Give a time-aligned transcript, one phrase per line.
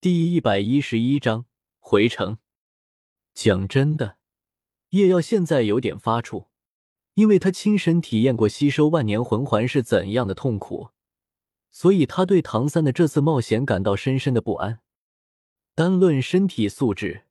[0.00, 1.46] 第一百一十一章
[1.80, 2.38] 回城。
[3.34, 4.16] 讲真的，
[4.90, 6.46] 叶耀现在有点发怵，
[7.14, 10.90] 因为他亲身体验过吸收万年魂环是怎样的痛苦，
[11.72, 14.78] 所以他对唐三的这次冒险感到深深的不安。
[15.74, 17.24] 单论身体素质，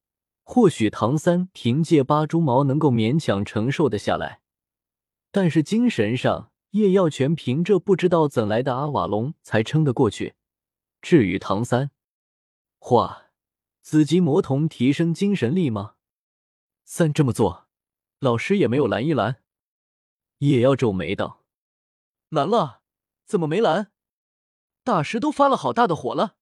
[0.44, 4.42] 或许唐三凭借八蛛矛能够勉强承受的下来，
[5.32, 10.34] 但是精神上，叶耀全凭着不知道怎来的阿瓦隆才撑得过去。
[11.02, 11.92] 至于唐三，
[12.80, 13.32] 话，
[13.82, 15.96] 紫极魔瞳提升精神力吗？
[16.86, 17.68] 三这么做，
[18.20, 19.44] 老师也没有拦一拦。
[20.40, 21.44] 叶妖皱眉道
[22.30, 22.84] ：“拦了，
[23.26, 23.92] 怎么没拦？
[24.84, 26.38] 大师都发了好大的火了。”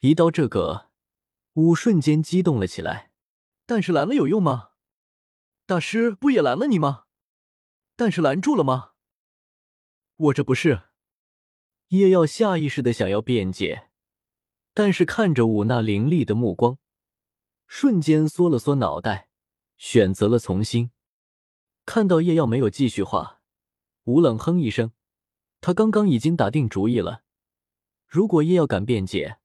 [0.00, 0.90] 一到这个，
[1.54, 3.12] 武瞬间激动了起来。
[3.66, 4.70] 但是拦了有用吗？
[5.66, 7.04] 大师不也拦了你吗？
[7.96, 8.92] 但是拦住了吗？
[10.16, 10.82] 我这不是。
[11.88, 13.90] 叶耀下意识的想要辩解。
[14.74, 16.78] 但是看着武那凌厉的目光，
[17.66, 19.28] 瞬间缩了缩脑袋，
[19.78, 20.90] 选择了从心。
[21.86, 23.40] 看到叶耀没有继续话，
[24.04, 24.92] 武冷哼一声，
[25.60, 27.22] 他刚刚已经打定主意了，
[28.06, 29.38] 如果叶耀敢辩解，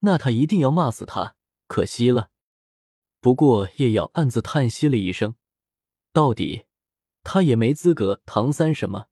[0.00, 1.34] 那他一定要骂死他。
[1.66, 2.30] 可惜了。
[3.20, 5.34] 不过叶耀暗自叹息了一声，
[6.12, 6.66] 到底
[7.22, 9.06] 他也没资格唐三什么，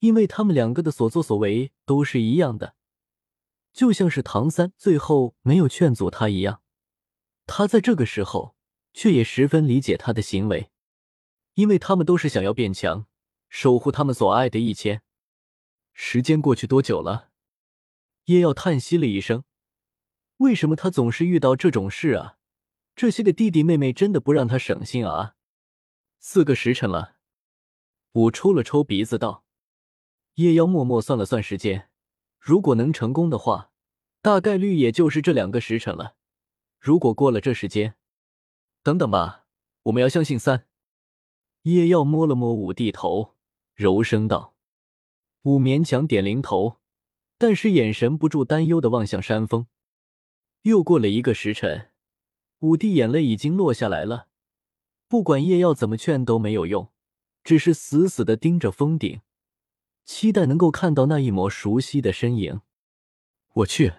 [0.00, 2.75] 因为他们两个的所作所为都是一样的。
[3.76, 6.62] 就像是唐三最后没有劝阻他一样，
[7.44, 8.56] 他在这个时候
[8.94, 10.70] 却也十分理解他的行为，
[11.52, 13.06] 因为他们都是想要变强，
[13.50, 15.02] 守护他们所爱的一千。
[15.92, 17.28] 时间过去多久了？
[18.24, 19.44] 叶耀叹息了一声，
[20.38, 22.38] 为什么他总是遇到这种事啊？
[22.94, 25.34] 这些个弟弟妹妹真的不让他省心啊！
[26.18, 27.16] 四个时辰了。
[28.12, 29.44] 我抽了抽鼻子道
[30.36, 31.90] ：“叶妖默默算了算时间。”
[32.46, 33.72] 如果能成功的话，
[34.22, 36.14] 大概率也就是这两个时辰了。
[36.78, 37.96] 如果过了这时间，
[38.84, 39.46] 等等吧，
[39.82, 40.68] 我们要相信三。
[41.62, 43.34] 叶耀摸了摸五帝头，
[43.74, 44.54] 柔声道
[45.42, 46.76] ：“五勉强点零头，
[47.36, 49.66] 但是眼神不住担忧的望向山峰。”
[50.62, 51.90] 又过了一个时辰，
[52.60, 54.28] 五帝眼泪已经落下来了。
[55.08, 56.92] 不管叶耀怎么劝都没有用，
[57.42, 59.20] 只是死死的盯着峰顶。
[60.06, 62.62] 期待能够看到那一抹熟悉的身影。
[63.54, 63.92] 我去，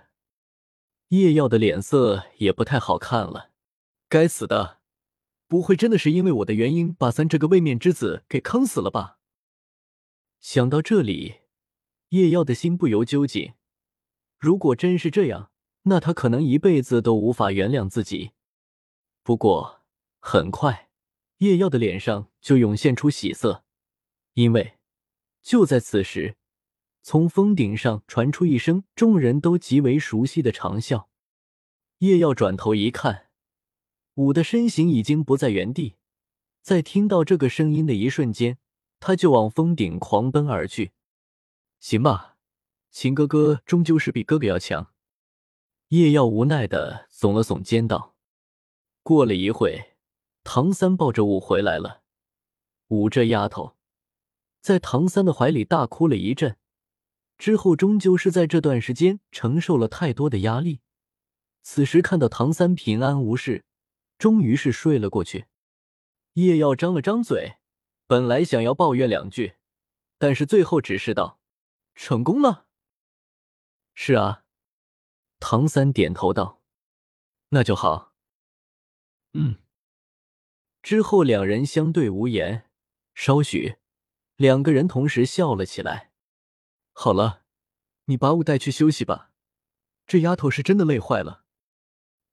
[1.10, 3.52] 叶耀的脸色也不太好看了。
[4.08, 4.80] 该死的，
[5.48, 9.20] 不会真的是因为我的原因把三这个位面之子给坑死了吧？
[10.40, 11.42] 想到这里，
[12.10, 13.54] 叶耀的心不由揪紧。
[14.40, 15.52] 如果真是这样，
[15.84, 18.32] 那他可能一辈子都无法原谅自己。
[19.24, 19.82] 不过
[20.20, 20.90] 很快，
[21.40, 23.66] 叶耀的脸上就涌现出喜色，
[24.34, 24.77] 因为。
[25.48, 26.36] 就在此时，
[27.02, 31.06] 从峰顶上传出一声众人都极为熟悉的长啸。
[32.00, 33.30] 叶耀转头一看，
[34.16, 35.96] 武的身形已经不在原地。
[36.62, 38.58] 在听到这个声音的一瞬间，
[39.00, 40.92] 他就往峰顶狂奔而去。
[41.80, 42.36] 行吧，
[42.92, 44.92] 秦哥哥终究是比哥哥要强。
[45.88, 48.18] 叶耀无奈的耸了耸肩道
[49.02, 49.96] ：“过了一会，
[50.44, 52.02] 唐三抱着武回来了。
[52.90, 53.76] 武这丫头。”
[54.68, 56.58] 在唐三的怀里大哭了一阵，
[57.38, 60.82] 之后终究是在这段时间承受了太多的压力。
[61.64, 63.64] 此时看到唐三平安无事，
[64.18, 65.46] 终于是睡了过去。
[66.34, 67.60] 叶耀张了张嘴，
[68.08, 69.56] 本来想要抱怨两句，
[70.18, 71.40] 但是最后只是道
[71.96, 72.66] ：“成功了。
[73.96, 74.44] ”“是啊。”
[75.40, 76.62] 唐三点头道
[77.52, 78.12] ：“那就好。”
[79.32, 79.60] 嗯。
[80.84, 82.70] 之后两人相对无言，
[83.16, 83.78] 稍许。
[84.38, 86.12] 两个人同时笑了起来。
[86.94, 87.44] 好了，
[88.06, 89.32] 你把雾带去休息吧，
[90.06, 91.44] 这丫头是真的累坏了。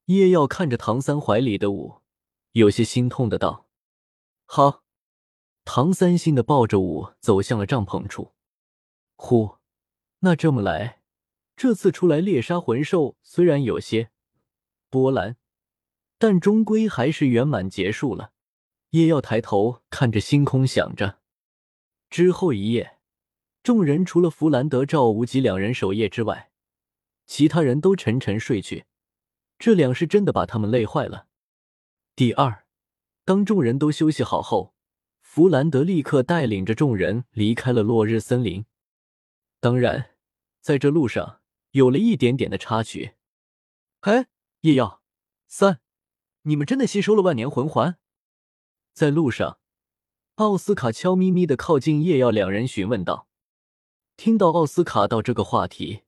[0.06, 2.03] 叶耀看着唐三怀里的雾，
[2.53, 3.69] 有些心痛的道
[4.44, 4.84] ：“好。”
[5.66, 8.34] 唐三心的抱着雾走向了帐篷处。
[9.16, 9.56] 呼，
[10.19, 11.00] 那这么来，
[11.56, 14.10] 这次出来猎杀魂兽虽然有些
[14.91, 15.38] 波澜，
[16.19, 18.32] 但终归还是圆满结束了。
[18.90, 21.23] 叶耀抬头看着星空，想着。
[22.14, 23.00] 之后一夜，
[23.64, 26.52] 众人除了弗兰德、赵无极两人守夜之外，
[27.26, 28.87] 其他人都沉沉睡去。
[29.58, 31.26] 这两是真的把他们累坏了。
[32.14, 32.66] 第二，
[33.25, 34.76] 当众人都休息好后，
[35.22, 38.64] 弗兰德立刻带领着众人离开了落日森林。
[39.58, 40.10] 当然，
[40.60, 41.40] 在这路上
[41.72, 43.14] 有了一点点的插曲。
[44.02, 44.28] 哎，
[44.60, 45.02] 叶耀，
[45.49, 45.81] 三，
[46.43, 47.99] 你们真的吸收了万年魂环？
[48.93, 49.58] 在路上。
[50.36, 53.28] 奥斯卡悄咪咪的靠近叶耀，两人询问道
[54.19, 56.02] ：“听到奥斯卡道这个话题，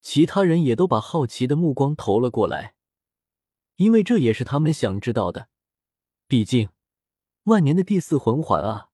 [0.00, 2.76] 其他人也都把好奇的目光投了过来，
[3.74, 5.48] 因为这也是他们想知道的。
[6.28, 6.68] 毕竟，
[7.44, 8.90] 万年的第四魂环啊，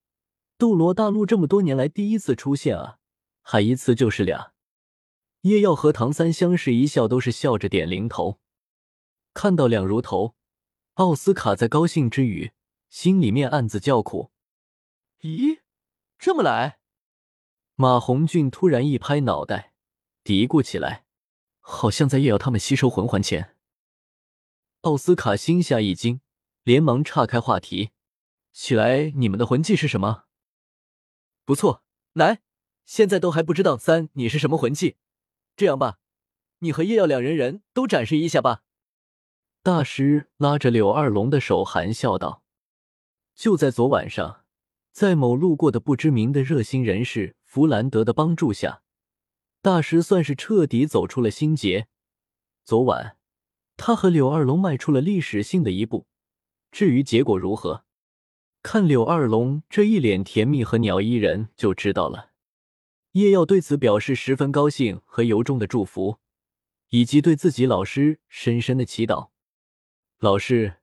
[0.57, 2.97] 斗罗大陆这么多年来第一次出现啊，
[3.43, 4.53] 还一次就是俩。
[5.41, 8.39] 叶耀和唐三相视一笑，都是笑着点零头。
[9.35, 10.33] 看到两如头，
[10.95, 12.51] 奥斯卡在高兴之余，
[12.89, 14.31] 心里面暗自叫苦。
[15.25, 15.61] 咦，
[16.19, 16.77] 这么来？
[17.73, 19.73] 马红俊突然一拍脑袋，
[20.23, 21.07] 嘀咕起来
[21.59, 23.57] ：“好像在夜耀他们吸收魂环前。”
[24.81, 26.21] 奥斯卡心下一惊，
[26.61, 27.89] 连忙岔开话题
[28.53, 30.25] ：“起来，你们的魂技是什么？
[31.43, 31.83] 不错，
[32.13, 32.43] 来，
[32.85, 34.97] 现在都还不知道三你是什么魂技。
[35.55, 35.97] 这样吧，
[36.59, 38.61] 你和叶耀两人人都展示一下吧。”
[39.63, 42.43] 大师拉着柳二龙的手，含笑道
[43.33, 44.44] ：“就在昨晚上，
[44.95, 48.81] 在某路过的不知名的热心人士弗兰德的帮助下，
[49.61, 51.87] 大师算是彻底走出了心结。
[52.63, 53.17] 昨晚，
[53.75, 56.07] 他和柳二龙迈出了历史性的一步。
[56.71, 57.83] 至于结果如何，
[58.63, 62.31] 看柳二龙这一脸甜蜜和鸟依人就知道了。”
[63.11, 66.19] 叶耀对此表示十分高兴和由衷的祝福，
[66.87, 69.31] 以及对自己老师深深的祈祷。
[70.19, 70.77] 老师，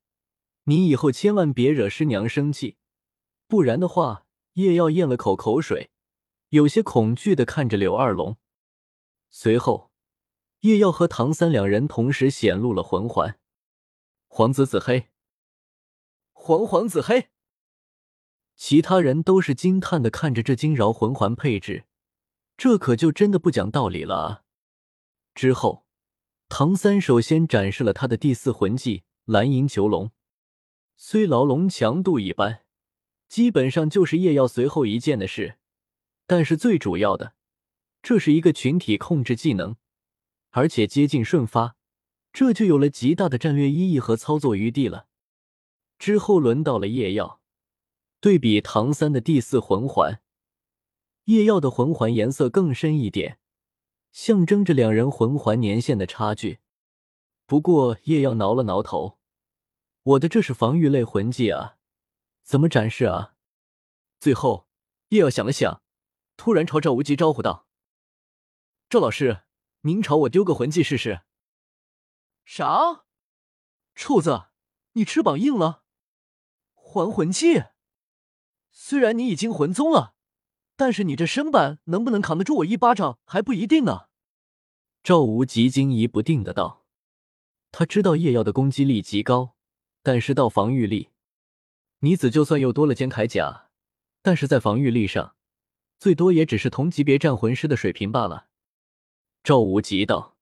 [0.65, 2.77] 你以后千万别惹师娘生气，
[3.53, 4.25] 不然的话。
[4.55, 5.91] 叶耀咽了口口水，
[6.49, 8.39] 有些恐惧的看着柳二龙。
[9.31, 9.91] 随后，
[10.61, 13.39] 叶耀和唐三两人同时显露了魂环，
[14.27, 15.09] 黄紫紫黑，
[16.33, 17.29] 黄黄紫黑。
[18.57, 21.85] 其他人都是惊叹的看着这金饶魂环配置，
[22.57, 24.43] 这可就真的不讲道理了啊！
[25.35, 25.87] 之后，
[26.49, 29.05] 唐三首先展示了他的第四魂技。
[29.25, 30.11] 蓝银囚龙，
[30.97, 32.62] 虽牢笼强度一般，
[33.33, 35.57] 基本上就是叶耀随后一件的事。
[36.27, 37.33] 但是最主要的，
[38.03, 39.77] 这是一个群体控制技能，
[40.51, 41.75] 而且接近瞬发，
[42.31, 45.07] 这就有了极大的战略意义和操作余地了。
[45.99, 47.41] 之后轮到了叶耀，
[48.21, 50.21] 对比唐三的第四魂环，
[51.25, 53.39] 叶耀的魂环颜色更深一点，
[54.11, 56.59] 象征着两人魂环年限的差距。
[57.47, 59.17] 不过叶耀挠了挠头，
[60.03, 61.79] 我的这是防御类魂技啊，
[62.43, 63.35] 怎么展示啊？
[64.21, 64.69] 最后
[65.09, 65.83] 叶耀想了想，
[66.37, 67.67] 突然朝赵无极招呼道
[68.91, 69.43] ：“赵老师，
[69.83, 71.23] 您朝我丢个魂技试试。”
[72.45, 73.05] 啥？
[73.95, 74.47] 臭子，
[74.93, 75.85] 你翅膀硬了？
[76.75, 77.67] 还魂技？
[78.71, 80.15] 虽然你已经魂宗了，
[80.77, 84.09] 但是你这身板能不能扛得住我一巴掌还不一定呢。
[85.03, 86.85] 赵无极惊疑不定的道。
[87.71, 89.55] 他知道叶耀的攻击力极高，
[90.03, 91.12] 但是到防御力，
[92.05, 93.69] 女子就算又多了件铠甲，
[94.23, 95.37] 但是在防御力上，
[96.01, 98.49] 最多也只是同级别战魂师的水平罢了。
[99.45, 100.37] 赵无极道：“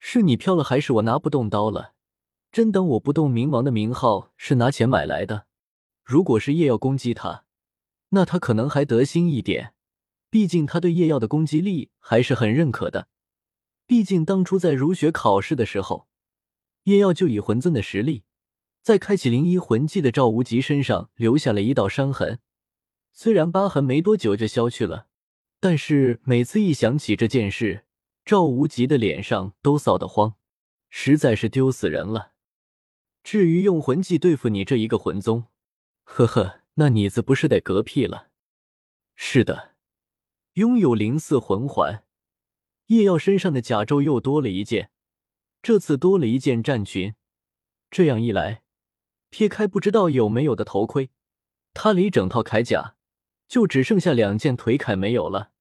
[0.00, 1.94] 是你飘了，还是我拿不动刀了？
[2.50, 5.46] 真当我不动冥王的名号是拿钱买来的？
[6.02, 7.44] 如果是叶耀攻击他，
[8.08, 9.74] 那他可能还得心一点，
[10.30, 13.06] 毕竟他对叶耀的攻击力还是很认可的。
[13.86, 16.08] 毕竟当初在儒学考试的时候。”
[16.84, 18.24] 叶耀就以魂尊的实力，
[18.82, 22.40] 在开启灵一魂技的赵无极身上留下了一道伤痕。
[23.12, 25.06] 虽然疤痕没多久就消去了，
[25.60, 27.84] 但是每次一想起这件事，
[28.24, 30.34] 赵无极的脸上都臊得慌，
[30.90, 32.32] 实在是丢死人了。
[33.22, 35.46] 至于用魂技对付你这一个魂宗，
[36.02, 38.30] 呵呵，那你子不是得嗝屁了？
[39.14, 39.74] 是的，
[40.54, 42.02] 拥有零四魂环，
[42.86, 44.90] 叶耀身上的甲胄又多了一件。
[45.62, 47.14] 这次多了一件战裙，
[47.88, 48.62] 这样一来，
[49.32, 51.08] 撇开不知道有没有的头盔，
[51.72, 52.96] 他离整套铠甲
[53.48, 55.52] 就只剩下两件腿铠没有了。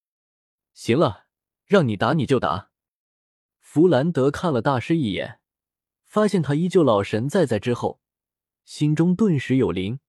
[0.73, 1.27] 行了，
[1.65, 2.71] 让你打你就打。
[3.61, 5.39] 弗兰德看了大师一眼，
[6.05, 8.01] 发现他依旧老神在在之后，
[8.65, 10.01] 心中顿时有灵，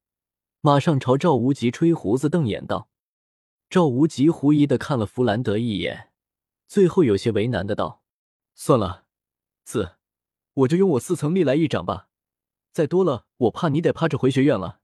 [0.60, 2.88] 马上朝赵无极吹胡子瞪眼道
[3.70, 6.10] ：“赵无极狐疑的看了弗兰德一眼，
[6.66, 8.02] 最后有些为难的道：
[8.56, 9.04] 算了。”
[9.64, 9.98] 四，
[10.54, 12.08] 我就用我四层力来一掌吧，
[12.72, 14.80] 再多了我怕你得趴着回学院了。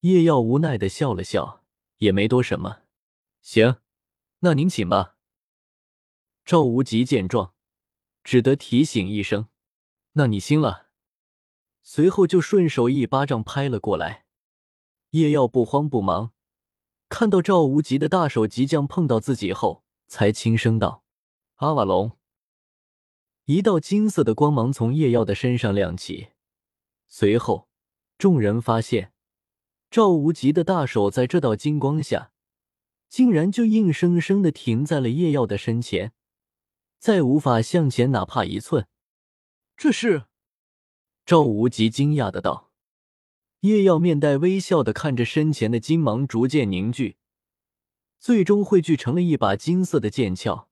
[0.00, 1.64] 叶耀无奈的笑了笑，
[1.98, 2.82] 也没多什么。
[3.40, 3.76] 行，
[4.40, 5.16] 那您请吧。
[6.44, 7.54] 赵无极见状，
[8.22, 9.48] 只得提醒一声
[10.12, 10.88] ：“那你心了。”
[11.82, 14.26] 随后就顺手一巴掌拍了过来。
[15.10, 16.32] 叶耀不慌不忙，
[17.08, 21.04] 看到赵无极的大手即将碰到自己后，才轻声道
[21.56, 22.18] ：“阿瓦隆。”
[23.44, 26.30] 一道金色的光芒从叶耀的身上亮起，
[27.06, 27.68] 随后
[28.18, 29.12] 众人发现
[29.90, 32.32] 赵无极的大手在这道金光下，
[33.08, 36.12] 竟然就硬生生的停在了叶耀的身前。
[36.98, 38.86] 再无法向前哪怕一寸。
[39.76, 40.24] 这是
[41.26, 42.70] 赵无极惊讶的道。
[43.60, 47.16] 叶耀面带微笑的看着身前的金芒逐渐凝聚，
[48.18, 50.68] 最终汇聚成了一把金色的剑鞘，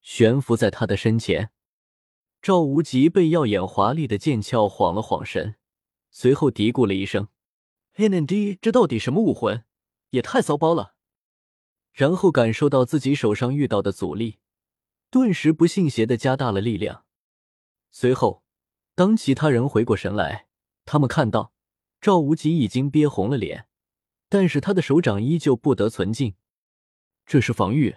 [0.00, 1.50] 悬浮在他的身前。
[2.40, 5.56] 赵无极被耀眼华丽的剑鞘晃了晃神，
[6.20, 7.28] 随后嘀咕了一声
[7.94, 9.62] ：“NND，这到底什么武魂？
[10.10, 10.96] 也太骚包了。”
[11.94, 14.40] 然后感受到自己手上遇到的阻力，
[15.10, 17.04] 顿时不信邪的加大了力量。
[17.92, 18.42] 随后，
[18.96, 20.48] 当其他人回过神来，
[20.84, 21.52] 他们看到。
[22.00, 23.68] 赵无极已经憋红了脸，
[24.28, 26.34] 但是他的手掌依旧不得存静。
[27.26, 27.94] 这是防御。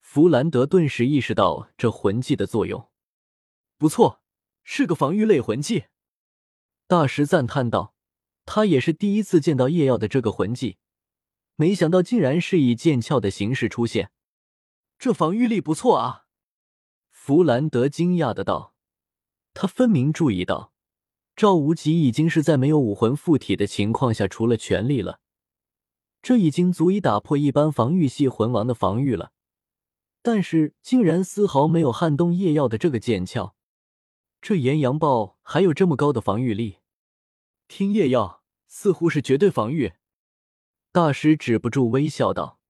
[0.00, 2.88] 弗兰德顿时意识到这魂技的作用，
[3.76, 4.22] 不错，
[4.62, 5.86] 是个防御类魂技。
[6.88, 7.94] 大师赞叹道
[8.46, 10.78] ：“他也是第一次见到夜耀的这个魂技，
[11.56, 14.12] 没想到竟然是以剑鞘的形式出现。
[14.98, 16.26] 这防御力不错啊！”
[17.10, 18.74] 弗兰德惊讶的道
[19.52, 20.72] ：“他分明注意到。”
[21.34, 25.18] 赵无极已经是在没有武魂附体的情况下除了全力了，
[26.22, 29.32] 这已经足以打破一般防御系魂王的防御了。
[30.22, 33.55] 但是竟然丝毫没有撼动夜耀的这个剑鞘，
[34.48, 36.78] 这炎阳豹还有这么高的防御力？
[37.66, 39.94] 听夜耀似乎是绝对防御。
[40.92, 42.60] 大师止不住微笑道。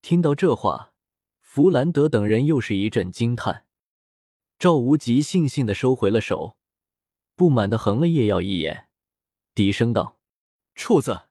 [0.00, 0.92] 听到这话，
[1.40, 3.66] 弗兰德等人又是一阵惊叹。
[4.60, 6.56] 赵无极悻悻的收回了手。
[7.34, 8.88] 不满的横了叶耀一眼，
[9.56, 10.20] 低声道
[10.76, 11.22] ：“畜子，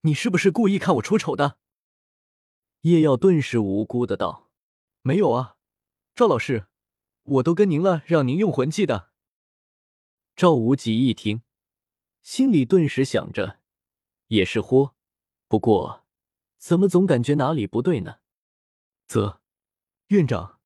[0.00, 1.58] 你是不是故意看我出丑的？”
[2.80, 4.48] 叶耀顿时无辜的道
[5.04, 5.56] ：“没有啊，
[6.14, 6.68] 赵老师，
[7.24, 9.08] 我都跟您了，让您用魂技的。”
[10.40, 11.42] 赵无极一听，
[12.22, 13.60] 心里顿时想着
[14.28, 14.94] ：“也是豁，
[15.48, 16.06] 不过
[16.56, 18.20] 怎么总感觉哪里不对呢？”
[19.06, 19.42] 啧，
[20.06, 20.58] 院长，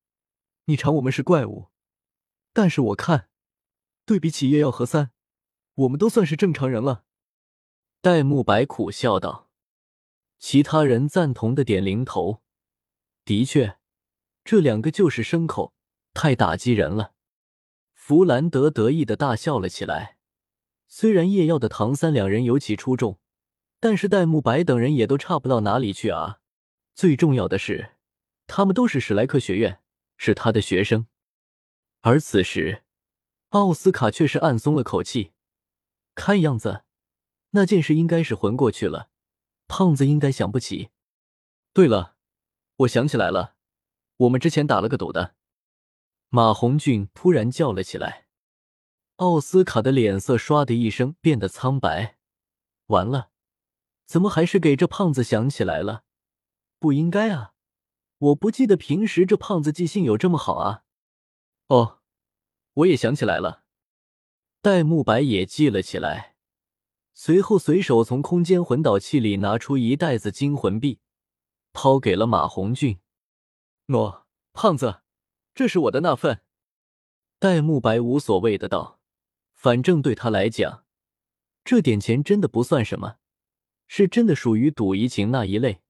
[0.67, 1.71] 你查我们是怪物，
[2.53, 3.29] 但是我看。
[4.05, 5.11] 对比起叶耀和三，
[5.73, 7.03] 我们都算是正常人了。
[7.99, 9.49] 戴沐白苦笑道，
[10.39, 12.41] 其他人赞同的点零头。
[13.25, 13.77] 的确，
[14.45, 15.73] 这两个就是牲口，
[16.13, 17.14] 太打击人了。
[18.07, 20.17] 弗兰德得意的大笑了起来。
[20.87, 23.17] 虽然夜耀的唐三两人尤其出众，
[23.79, 26.37] 但是戴沐白等人也都差不到哪里去啊。
[26.93, 27.93] 最重要的是，
[28.45, 29.79] 他们都是史莱克学院，
[30.17, 31.07] 是他的学生。
[32.01, 32.83] 而此时。
[33.49, 35.31] 奥斯卡却是暗松了口气，
[36.13, 36.83] 看样子
[37.51, 39.09] 那件事应该是混过去了，
[39.67, 40.89] 胖子应该想不起。
[41.73, 42.17] 对了，
[42.75, 43.55] 我想起来了，
[44.17, 45.33] 我们之前打了个赌的。
[46.29, 48.27] 马红俊突然叫了起来，
[49.17, 52.17] 奥斯卡的脸色唰的一声变得苍白。
[52.87, 53.31] 完了，
[54.05, 56.03] 怎么还是给这胖子想起来了？
[56.79, 57.53] 不应该啊，
[58.17, 60.83] 我不记得平时这胖子记性有这么好啊。
[61.67, 61.99] 哦。
[62.75, 63.63] 我也想起来了，
[64.61, 66.35] 戴沐白也记了起来，
[67.13, 70.99] 随后随手从空间魂导器里拿出一袋子金魂币，
[71.71, 72.99] 抛给了马红俊。
[73.87, 75.03] 喏，胖子，
[75.55, 76.41] 这是我的那份。
[77.39, 78.99] 戴沐白无所谓的道
[79.55, 80.83] ：“反正对他来讲，
[81.63, 83.15] 这点钱真的不算什么，
[83.87, 85.81] 是真的属于赌怡情那一类。”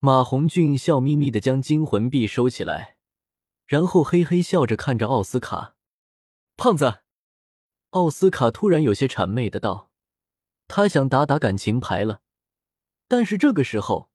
[0.00, 2.98] 马红俊笑眯眯的将金魂币收起来，
[3.66, 5.76] 然后嘿嘿笑着看着奥斯卡。
[6.56, 7.00] 胖子，
[7.90, 9.90] 奥斯卡突然有些谄媚的道
[10.68, 12.20] ：“他想打打感情牌了。”
[13.08, 14.10] 但是这个时候，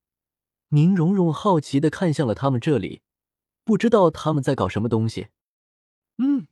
[0.70, 3.02] 宁荣荣好奇的看向了他们这里，
[3.70, 5.28] 不知道他们在搞什么东西。
[6.18, 6.48] 嗯，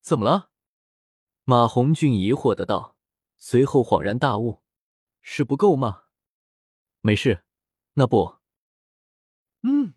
[0.00, 0.48] 怎么了？
[1.44, 2.96] 马红俊疑惑的道，
[3.36, 4.62] 随后恍然大悟
[5.20, 6.04] ：“是不够吗？
[7.02, 7.44] 没事，
[7.92, 8.38] 那不……
[9.64, 9.92] 嗯，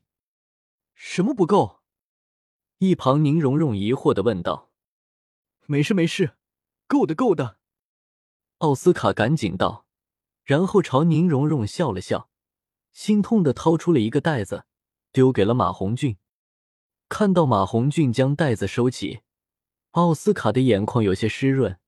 [0.95, 1.79] 什么不够？”
[2.79, 4.73] 一旁宁荣荣疑惑的问道。
[5.65, 6.35] 没事没事，
[6.87, 7.57] 够的够的。
[8.57, 9.85] 奥斯卡赶紧道，
[10.43, 12.29] 然后朝宁荣荣笑了笑，
[12.91, 14.65] 心痛的掏出了一个袋子，
[15.11, 16.17] 丢给了马红俊。
[17.09, 19.21] 看到马红俊将袋子收起，
[19.91, 21.79] 奥斯卡的眼眶有些湿润。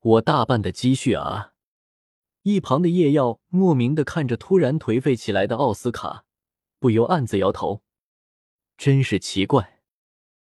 [0.00, 1.52] 我大半的积蓄啊！
[2.42, 6.24] 一旁的叶耀莫名的看着突然颓废起来的奥斯卡，
[6.78, 7.82] 不由暗自摇头，
[8.76, 9.75] 真是奇怪。